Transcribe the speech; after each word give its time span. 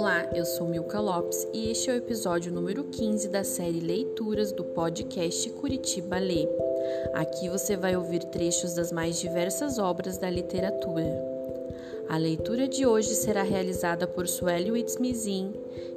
Olá, 0.00 0.26
eu 0.34 0.46
sou 0.46 0.66
Milka 0.66 0.98
Lopes 0.98 1.46
e 1.52 1.70
este 1.70 1.90
é 1.90 1.92
o 1.92 1.96
episódio 1.96 2.50
número 2.50 2.84
15 2.84 3.28
da 3.28 3.44
série 3.44 3.80
Leituras 3.80 4.50
do 4.50 4.64
podcast 4.64 5.50
Curitiba 5.50 6.18
Lê. 6.18 6.48
Aqui 7.12 7.50
você 7.50 7.76
vai 7.76 7.94
ouvir 7.94 8.24
trechos 8.24 8.72
das 8.72 8.90
mais 8.90 9.20
diversas 9.20 9.78
obras 9.78 10.16
da 10.16 10.30
literatura. 10.30 11.29
A 12.10 12.16
leitura 12.16 12.66
de 12.66 12.84
hoje 12.84 13.14
será 13.14 13.44
realizada 13.44 14.04
por 14.04 14.26
Sueli 14.26 14.72
Witzmizin 14.72 15.52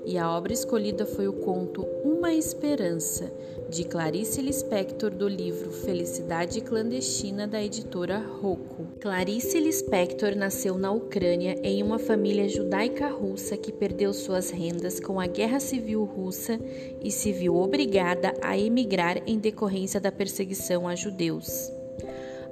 e 0.05 0.15
a 0.15 0.29
obra 0.29 0.53
escolhida 0.53 1.07
foi 1.07 1.27
o 1.27 1.33
conto 1.33 1.87
Uma 2.03 2.31
Esperança, 2.31 3.33
de 3.67 3.83
Clarice 3.83 4.39
Lispector, 4.39 5.09
do 5.09 5.27
livro 5.27 5.71
Felicidade 5.71 6.61
Clandestina, 6.61 7.47
da 7.47 7.63
editora 7.63 8.19
Rocco. 8.19 8.85
Clarice 9.01 9.59
Lispector 9.59 10.35
nasceu 10.35 10.77
na 10.77 10.91
Ucrânia 10.91 11.55
em 11.63 11.81
uma 11.81 11.97
família 11.97 12.47
judaica 12.47 13.07
russa 13.07 13.57
que 13.57 13.71
perdeu 13.71 14.13
suas 14.13 14.51
rendas 14.51 14.99
com 14.99 15.19
a 15.19 15.25
Guerra 15.25 15.59
Civil 15.59 16.03
Russa 16.03 16.59
e 17.03 17.09
se 17.09 17.31
viu 17.31 17.55
obrigada 17.55 18.35
a 18.39 18.55
emigrar 18.55 19.17
em 19.25 19.39
decorrência 19.39 19.99
da 19.99 20.11
perseguição 20.11 20.87
a 20.87 20.93
judeus. 20.93 21.71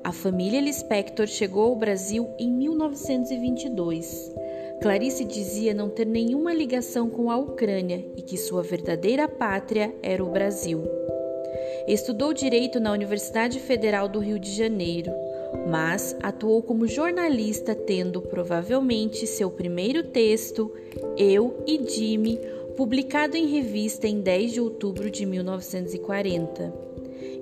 A 0.04 0.12
família 0.12 0.60
Lispector 0.60 1.28
chegou 1.28 1.64
ao 1.64 1.76
Brasil 1.76 2.28
em 2.40 2.52
1922. 2.52 4.32
Clarice 4.82 5.24
dizia 5.24 5.76
não 5.76 5.90
ter 5.90 6.08
nenhuma 6.08 6.54
ligação 6.54 7.08
com 7.08 7.30
a 7.30 7.38
Ucrânia 7.38 8.04
e 8.18 8.22
que 8.24 8.36
sua 8.36 8.64
verdadeira 8.64 9.28
pátria 9.28 9.94
era 10.02 10.24
o 10.24 10.32
Brasil. 10.32 10.84
Estudou 11.88 12.34
direito 12.34 12.80
na 12.80 12.92
Universidade 12.92 13.60
Federal 13.60 14.10
do 14.10 14.20
Rio 14.20 14.40
de 14.40 14.52
Janeiro, 14.52 15.12
mas 15.70 16.18
atuou 16.24 16.64
como 16.64 16.88
jornalista, 16.88 17.76
tendo 17.76 18.22
provavelmente 18.24 19.28
seu 19.28 19.52
primeiro 19.52 20.04
texto, 20.04 20.72
Eu 21.16 21.64
e 21.68 21.80
Jimmy, 21.88 22.40
publicado 22.76 23.38
em 23.38 23.46
revista 23.46 24.08
em 24.08 24.20
10 24.20 24.54
de 24.54 24.62
outubro 24.62 25.12
de 25.12 25.28
1940. 25.28 26.91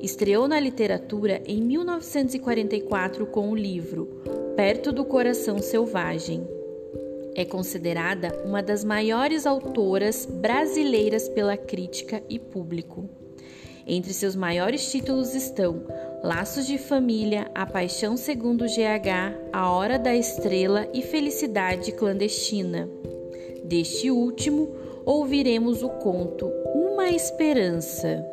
Estreou 0.02 0.47
na 0.47 0.59
literatura 0.59 1.41
em 1.45 1.61
1944 1.61 3.25
com 3.27 3.49
o 3.49 3.55
livro 3.55 4.21
Perto 4.55 4.91
do 4.91 5.05
Coração 5.05 5.59
Selvagem. 5.59 6.47
É 7.36 7.45
considerada 7.45 8.44
uma 8.45 8.61
das 8.61 8.83
maiores 8.83 9.45
autoras 9.45 10.25
brasileiras 10.25 11.30
pela 11.30 11.55
crítica 11.55 12.21
e 12.30 12.38
público. 12.38 13.09
Entre 13.88 14.13
seus 14.13 14.36
maiores 14.36 14.91
títulos 14.91 15.33
estão 15.33 15.83
Laços 16.23 16.67
de 16.67 16.77
Família, 16.77 17.49
A 17.55 17.66
Paixão 17.66 18.17
Segundo 18.17 18.66
GH, 18.66 19.49
A 19.52 19.71
Hora 19.71 19.97
da 19.97 20.16
Estrela 20.16 20.88
e 20.93 21.02
Felicidade 21.02 21.91
Clandestina. 21.93 22.89
Deste 23.64 24.11
último, 24.11 24.75
ouviremos 25.05 25.81
o 25.81 25.89
conto 25.89 26.47
Uma 26.75 27.09
Esperança. 27.09 28.23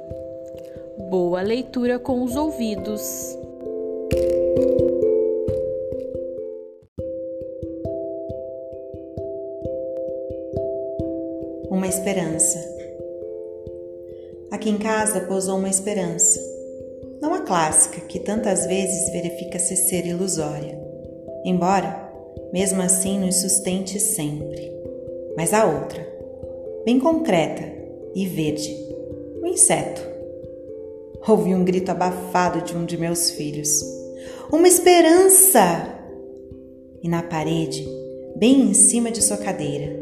Boa 0.98 1.42
leitura 1.42 1.98
com 1.98 2.25
os 2.25 2.34
ouvidos. 2.34 3.39
Uma 11.70 11.86
esperança. 11.86 12.58
Aqui 14.50 14.70
em 14.70 14.78
casa 14.78 15.20
pousou 15.20 15.58
uma 15.58 15.69
esperança. 15.69 16.41
Não 17.20 17.34
a 17.34 17.42
clássica, 17.42 18.00
que 18.00 18.19
tantas 18.19 18.66
vezes 18.66 19.12
verifica-se 19.12 19.77
ser 19.77 20.06
ilusória, 20.06 20.81
embora, 21.44 22.10
mesmo 22.53 22.81
assim, 22.81 23.20
nos 23.20 23.36
sustente 23.36 24.00
sempre. 24.00 24.72
Mas 25.36 25.53
a 25.53 25.66
outra, 25.66 26.05
bem 26.86 26.98
concreta 26.98 27.64
e 28.14 28.27
verde, 28.27 28.75
o 29.42 29.47
inseto 29.47 30.16
ouvi 31.32 31.54
um 31.54 31.64
grito 31.64 31.91
abafado 31.91 32.62
de 32.62 32.76
um 32.76 32.84
de 32.84 32.97
meus 32.97 33.31
filhos. 33.31 33.82
Uma 34.50 34.69
esperança! 34.69 35.94
E 37.03 37.09
na 37.09 37.22
parede, 37.22 37.87
bem 38.37 38.62
em 38.62 38.75
cima 38.75 39.10
de 39.10 39.22
sua 39.22 39.36
cadeira, 39.36 39.98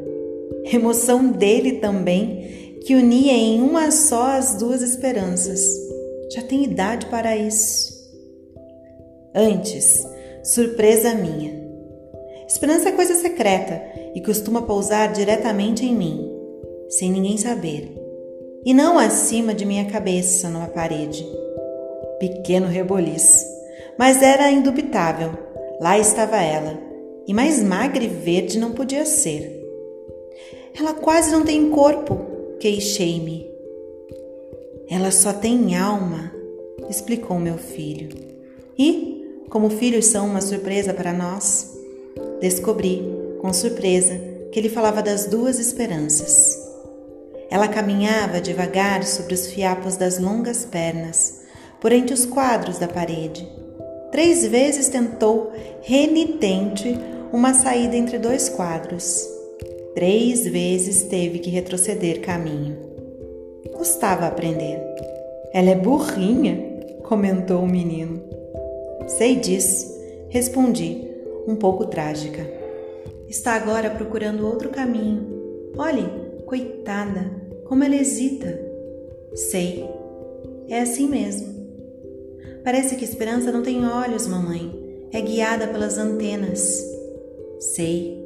emoção 0.65 1.31
dele 1.31 1.73
também, 1.79 2.79
que 2.85 2.95
unia 2.95 3.33
em 3.33 3.63
uma 3.63 3.91
só 3.91 4.37
as 4.37 4.57
duas 4.57 4.83
esperanças. 4.83 5.63
Já 6.35 6.43
tem 6.43 6.65
idade 6.65 7.07
para 7.07 7.37
isso. 7.37 7.95
Antes, 9.35 10.07
surpresa 10.43 11.15
minha. 11.15 11.65
Esperança 12.47 12.91
é 12.91 12.93
coisa 12.93 13.15
secreta 13.15 13.83
e 14.15 14.21
costuma 14.21 14.63
pousar 14.63 15.13
diretamente 15.13 15.85
em 15.85 15.95
mim, 15.95 16.31
sem 16.89 17.11
ninguém 17.11 17.37
saber 17.37 18.04
e 18.65 18.73
não 18.73 18.99
acima 18.99 19.53
de 19.53 19.65
minha 19.65 19.85
cabeça 19.85 20.49
numa 20.49 20.69
parede. 20.69 21.27
Pequeno 22.19 22.67
reboliço, 22.67 23.45
mas 23.99 24.23
era 24.23 24.51
indubitável. 24.51 25.31
Lá 25.81 25.99
estava 25.99 26.41
ela, 26.41 26.79
e 27.27 27.35
mais 27.35 27.63
magra 27.63 28.03
e 28.03 28.09
verde 28.09 28.59
não 28.59 28.73
podia 28.73 29.05
ser. 29.05 29.63
Ela 30.79 30.95
quase 30.95 31.31
não 31.31 31.45
tem 31.45 31.71
corpo, 31.71 32.19
queixei-me. 32.59 33.51
Ela 34.89 35.11
só 35.11 35.33
tem 35.33 35.77
alma, 35.77 36.33
explicou 36.89 37.39
meu 37.39 37.59
filho. 37.59 38.09
E, 38.79 39.43
como 39.51 39.71
filhos 39.71 40.07
são 40.07 40.27
uma 40.27 40.41
surpresa 40.41 40.93
para 40.95 41.13
nós, 41.13 41.73
descobri, 42.41 43.03
com 43.41 43.53
surpresa, 43.53 44.19
que 44.51 44.59
ele 44.59 44.69
falava 44.69 45.03
das 45.03 45.27
duas 45.27 45.59
esperanças. 45.59 46.64
Ela 47.51 47.69
caminhava 47.69 48.41
devagar 48.41 49.05
sobre 49.05 49.35
os 49.35 49.47
fiapos 49.47 49.97
das 49.97 50.19
longas 50.19 50.65
pernas, 50.65 51.43
por 51.81 51.93
entre 51.93 52.15
os 52.15 52.25
quadros 52.25 52.79
da 52.79 52.89
parede. 52.89 53.49
Três 54.11 54.47
vezes 54.47 54.89
tentou, 54.89 55.53
renitente, 55.83 56.99
uma 57.33 57.53
saída 57.53 57.97
entre 57.97 58.19
dois 58.19 58.49
quadros. 58.49 59.29
Três 59.95 60.45
vezes 60.45 61.03
teve 61.05 61.41
que 61.41 61.51
retroceder 61.51 62.21
caminho. 62.21 62.77
Custava 63.77 64.27
aprender. 64.27 64.81
Ela 65.53 65.71
é 65.71 65.75
burrinha, 65.75 66.57
comentou 67.03 67.63
o 67.63 67.69
menino. 67.69 68.23
Sei 69.07 69.37
disso, 69.37 69.93
respondi, 70.29 71.09
um 71.47 71.55
pouco 71.57 71.87
trágica. 71.87 72.49
Está 73.29 73.55
agora 73.55 73.91
procurando 73.91 74.47
outro 74.47 74.71
caminho. 74.71 75.73
Olhe, 75.77 76.24
coitada, 76.47 77.31
como 77.65 77.85
ela 77.85 77.97
hesita. 77.97 78.61
Sei, 79.35 79.89
é 80.69 80.81
assim 80.81 81.09
mesmo. 81.09 81.55
Parece 82.65 82.97
que 82.97 83.05
esperança 83.05 83.53
não 83.53 83.63
tem 83.63 83.87
olhos, 83.87 84.27
mamãe. 84.27 85.09
É 85.13 85.21
guiada 85.21 85.69
pelas 85.69 85.99
antenas. 85.99 86.83
Sei, 87.59 88.23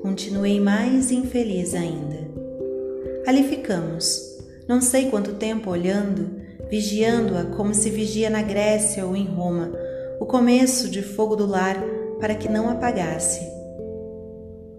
continuei 0.00 0.60
mais 0.60 1.10
infeliz 1.10 1.74
ainda. 1.74 2.30
Ali 3.26 3.44
ficamos, 3.44 4.38
não 4.68 4.80
sei 4.80 5.10
quanto 5.10 5.34
tempo 5.34 5.70
olhando, 5.70 6.42
vigiando-a 6.68 7.44
como 7.44 7.74
se 7.74 7.90
vigia 7.90 8.30
na 8.30 8.42
Grécia 8.42 9.04
ou 9.04 9.14
em 9.14 9.26
Roma, 9.26 9.72
o 10.18 10.26
começo 10.26 10.88
de 10.88 11.02
fogo 11.02 11.36
do 11.36 11.46
lar 11.46 11.76
para 12.18 12.34
que 12.34 12.48
não 12.48 12.68
apagasse. 12.68 13.40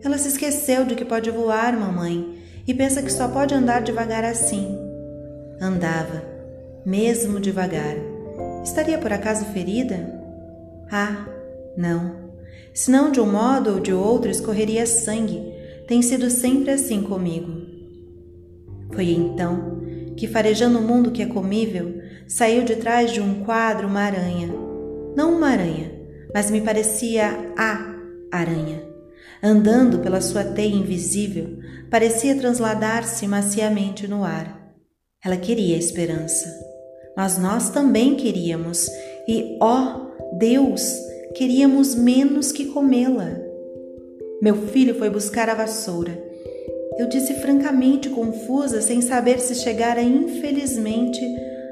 Ela 0.03 0.17
se 0.17 0.29
esqueceu 0.29 0.85
de 0.85 0.95
que 0.95 1.05
pode 1.05 1.29
voar, 1.29 1.77
mamãe, 1.77 2.37
e 2.67 2.73
pensa 2.73 3.01
que 3.01 3.11
só 3.11 3.27
pode 3.27 3.53
andar 3.53 3.81
devagar 3.81 4.23
assim. 4.23 4.77
Andava, 5.59 6.23
mesmo 6.85 7.39
devagar. 7.39 7.95
Estaria 8.63 8.97
por 8.97 9.11
acaso 9.11 9.45
ferida? 9.45 10.21
Ah, 10.91 11.27
não. 11.77 12.31
Senão 12.73 13.11
de 13.11 13.19
um 13.19 13.29
modo 13.29 13.73
ou 13.73 13.79
de 13.79 13.93
outro 13.93 14.31
escorreria 14.31 14.85
sangue. 14.85 15.53
Tem 15.87 16.01
sido 16.01 16.29
sempre 16.29 16.71
assim 16.71 17.01
comigo. 17.01 17.61
Foi 18.93 19.11
então 19.11 19.81
que, 20.15 20.27
farejando 20.27 20.79
o 20.79 20.81
mundo 20.81 21.11
que 21.11 21.21
é 21.21 21.25
comível, 21.25 22.01
saiu 22.27 22.63
de 22.63 22.77
trás 22.77 23.11
de 23.11 23.19
um 23.19 23.43
quadro 23.43 23.87
uma 23.87 24.01
aranha. 24.01 24.53
Não 25.15 25.35
uma 25.35 25.49
aranha, 25.49 25.91
mas 26.33 26.49
me 26.49 26.61
parecia 26.61 27.53
a 27.57 27.95
aranha 28.31 28.92
andando 29.43 29.99
pela 29.99 30.21
sua 30.21 30.45
teia 30.45 30.73
invisível, 30.73 31.59
parecia 31.91 32.33
transladar-se 32.35 33.27
maciamente 33.27 34.07
no 34.07 34.23
ar. 34.23 34.73
Ela 35.23 35.35
queria 35.35 35.77
esperança, 35.77 36.47
mas 37.15 37.37
nós 37.37 37.69
também 37.69 38.15
queríamos, 38.15 38.87
e 39.27 39.57
ó 39.61 40.11
Deus, 40.37 40.81
queríamos 41.35 41.93
menos 41.93 42.53
que 42.53 42.65
comê-la. 42.65 43.37
Meu 44.41 44.67
filho 44.67 44.95
foi 44.95 45.09
buscar 45.09 45.49
a 45.49 45.55
vassoura. 45.55 46.17
Eu 46.97 47.07
disse 47.07 47.33
francamente 47.35 48.09
confusa, 48.09 48.81
sem 48.81 49.01
saber 49.01 49.39
se 49.39 49.55
chegara 49.55 50.01
infelizmente 50.01 51.21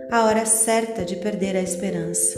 a 0.09 0.25
hora 0.25 0.45
certa 0.45 1.05
de 1.05 1.15
perder 1.15 1.55
a 1.55 1.61
esperança. 1.61 2.37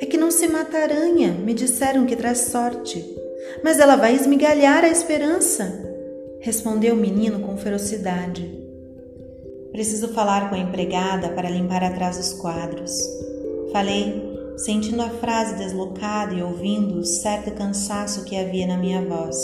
É 0.00 0.06
que 0.06 0.16
não 0.16 0.30
se 0.30 0.46
mata 0.48 0.78
aranha, 0.78 1.32
me 1.32 1.52
disseram 1.52 2.06
que 2.06 2.16
traz 2.16 2.38
sorte 2.38 3.17
mas 3.62 3.78
ela 3.78 3.96
vai 3.96 4.14
esmigalhar 4.14 4.84
a 4.84 4.88
esperança. 4.88 5.84
Respondeu 6.40 6.94
o 6.94 6.98
menino 6.98 7.40
com 7.40 7.56
ferocidade. 7.56 8.58
Preciso 9.72 10.08
falar 10.08 10.48
com 10.48 10.54
a 10.54 10.58
empregada 10.58 11.28
para 11.30 11.50
limpar 11.50 11.84
atrás 11.84 12.16
dos 12.16 12.32
quadros. 12.32 12.92
Falei, 13.72 14.28
sentindo 14.56 15.02
a 15.02 15.10
frase 15.10 15.56
deslocada 15.56 16.34
e 16.34 16.42
ouvindo 16.42 16.98
o 16.98 17.04
certo 17.04 17.50
cansaço 17.52 18.24
que 18.24 18.36
havia 18.36 18.66
na 18.66 18.76
minha 18.76 19.02
voz. 19.02 19.36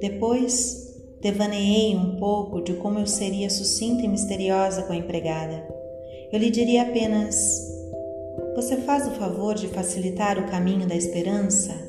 Depois, 0.00 0.94
devaneei 1.20 1.96
um 1.96 2.16
pouco 2.16 2.60
de 2.60 2.74
como 2.74 2.98
eu 2.98 3.06
seria 3.06 3.48
sucinta 3.48 4.02
e 4.02 4.08
misteriosa 4.08 4.82
com 4.82 4.92
a 4.92 4.96
empregada. 4.96 5.66
Eu 6.32 6.38
lhe 6.38 6.50
diria 6.50 6.82
apenas: 6.82 7.36
Você 8.54 8.76
faz 8.78 9.06
o 9.06 9.12
favor 9.12 9.54
de 9.54 9.68
facilitar 9.68 10.38
o 10.38 10.46
caminho 10.46 10.86
da 10.86 10.94
esperança? 10.94 11.87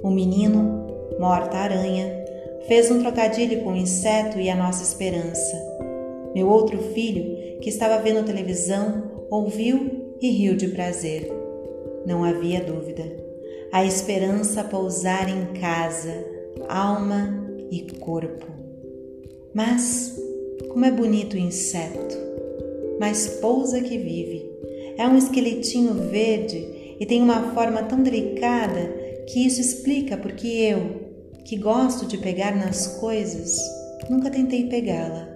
O 0.00 0.10
menino, 0.10 0.86
morta-aranha, 1.18 2.24
fez 2.68 2.90
um 2.90 3.00
trocadilho 3.00 3.62
com 3.62 3.72
o 3.72 3.76
inseto 3.76 4.38
e 4.38 4.48
a 4.48 4.54
nossa 4.54 4.82
esperança. 4.82 5.56
Meu 6.34 6.48
outro 6.48 6.78
filho, 6.94 7.60
que 7.60 7.68
estava 7.68 8.00
vendo 8.00 8.24
televisão, 8.24 9.26
ouviu 9.28 10.14
e 10.20 10.30
riu 10.30 10.56
de 10.56 10.68
prazer. 10.68 11.28
Não 12.06 12.22
havia 12.22 12.60
dúvida. 12.60 13.04
A 13.72 13.84
esperança 13.84 14.62
pousar 14.62 15.28
em 15.28 15.58
casa, 15.60 16.12
alma 16.68 17.44
e 17.70 17.82
corpo. 17.98 18.46
Mas, 19.52 20.16
como 20.68 20.84
é 20.84 20.90
bonito 20.90 21.34
o 21.34 21.38
inseto! 21.38 22.16
Mas 23.00 23.26
pousa 23.40 23.80
que 23.80 23.98
vive. 23.98 24.48
É 24.96 25.06
um 25.06 25.16
esqueletinho 25.16 25.94
verde 25.94 26.96
e 27.00 27.06
tem 27.06 27.22
uma 27.22 27.52
forma 27.52 27.82
tão 27.82 28.02
delicada 28.02 28.97
que 29.28 29.46
isso 29.46 29.60
explica 29.60 30.16
porque 30.16 30.48
eu, 30.48 31.02
que 31.44 31.56
gosto 31.56 32.06
de 32.06 32.16
pegar 32.16 32.56
nas 32.56 32.86
coisas, 32.98 33.58
nunca 34.08 34.30
tentei 34.30 34.66
pegá-la. 34.68 35.28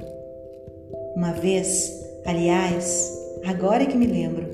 Uma 1.15 1.33
vez, 1.33 1.93
aliás, 2.25 3.13
agora 3.45 3.83
é 3.83 3.87
que 3.87 3.97
me 3.97 4.07
lembro, 4.07 4.49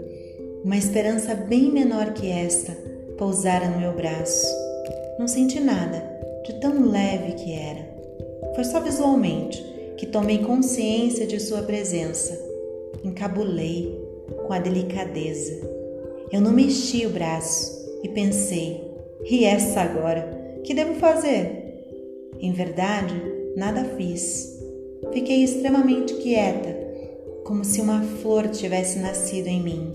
uma 0.64 0.76
esperança 0.76 1.36
bem 1.36 1.70
menor 1.70 2.14
que 2.14 2.28
esta 2.28 2.72
pousara 3.16 3.68
no 3.68 3.78
meu 3.78 3.94
braço. 3.94 4.46
Não 5.20 5.28
senti 5.28 5.60
nada, 5.60 6.02
de 6.44 6.54
tão 6.54 6.90
leve 6.90 7.32
que 7.34 7.52
era. 7.52 7.88
Foi 8.56 8.64
só 8.64 8.80
visualmente 8.80 9.64
que 9.96 10.06
tomei 10.06 10.38
consciência 10.38 11.28
de 11.28 11.38
sua 11.38 11.62
presença. 11.62 12.36
Encabulei 13.04 13.96
com 14.46 14.52
a 14.52 14.58
delicadeza. 14.58 15.60
Eu 16.32 16.40
não 16.40 16.52
mexi 16.52 17.06
o 17.06 17.10
braço 17.10 17.78
e 18.02 18.08
pensei: 18.08 18.87
e 19.24 19.44
essa 19.44 19.80
agora? 19.80 20.60
Que 20.64 20.74
devo 20.74 20.94
fazer? 20.94 21.58
Em 22.38 22.52
verdade, 22.52 23.14
nada 23.56 23.84
fiz. 23.96 24.58
Fiquei 25.12 25.42
extremamente 25.42 26.14
quieta, 26.14 26.76
como 27.44 27.64
se 27.64 27.80
uma 27.80 28.02
flor 28.02 28.48
tivesse 28.48 28.98
nascido 28.98 29.46
em 29.46 29.62
mim. 29.62 29.92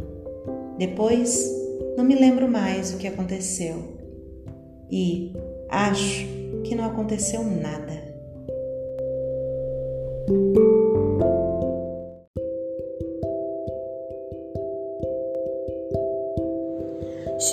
Depois, 0.77 1.49
não 1.95 2.03
me 2.03 2.15
lembro 2.15 2.47
mais 2.47 2.93
o 2.93 2.97
que 2.97 3.07
aconteceu. 3.07 3.75
E 4.91 5.31
acho 5.69 6.25
que 6.63 6.75
não 6.75 6.85
aconteceu 6.85 7.43
nada. 7.43 8.13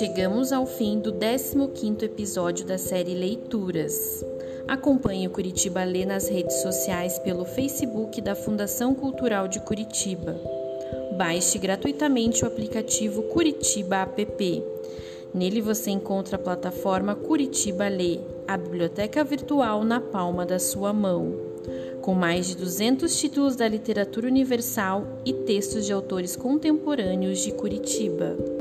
Chegamos 0.01 0.51
ao 0.51 0.65
fim 0.65 0.99
do 0.99 1.13
15º 1.13 2.01
episódio 2.01 2.65
da 2.65 2.75
série 2.75 3.13
Leituras. 3.13 4.25
Acompanhe 4.67 5.27
o 5.27 5.29
Curitiba 5.29 5.83
Lê 5.83 6.07
nas 6.07 6.27
redes 6.27 6.55
sociais 6.63 7.19
pelo 7.19 7.45
Facebook 7.45 8.19
da 8.19 8.33
Fundação 8.33 8.95
Cultural 8.95 9.47
de 9.47 9.59
Curitiba. 9.59 10.35
Baixe 11.15 11.59
gratuitamente 11.59 12.43
o 12.43 12.47
aplicativo 12.47 13.21
Curitiba 13.21 13.97
App. 13.97 14.63
Nele 15.35 15.61
você 15.61 15.91
encontra 15.91 16.35
a 16.35 16.39
plataforma 16.39 17.13
Curitiba 17.13 17.87
Lê, 17.87 18.17
a 18.47 18.57
biblioteca 18.57 19.23
virtual 19.23 19.83
na 19.83 20.01
palma 20.01 20.47
da 20.47 20.57
sua 20.57 20.91
mão, 20.91 21.31
com 22.01 22.15
mais 22.15 22.47
de 22.47 22.57
200 22.57 23.15
títulos 23.15 23.55
da 23.55 23.67
literatura 23.67 24.25
universal 24.25 25.05
e 25.23 25.31
textos 25.31 25.85
de 25.85 25.93
autores 25.93 26.35
contemporâneos 26.35 27.37
de 27.37 27.51
Curitiba. 27.51 28.60